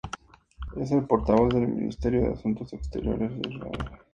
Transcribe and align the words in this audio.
Es 0.77 0.89
el 0.91 1.03
portavoz 1.05 1.53
del 1.53 1.67
Ministerio 1.67 2.21
de 2.21 2.33
Asuntos 2.33 2.73
Exteriores 2.73 3.39
de 3.39 3.49
Israel. 3.53 3.91